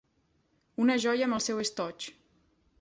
[0.85, 2.11] Una joia amb el seu estoig.